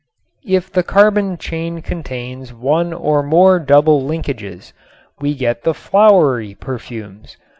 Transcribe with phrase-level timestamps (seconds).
[0.47, 4.73] If the carbon chain contains one or more double linkages
[5.19, 7.37] we get the "flowery" perfumes.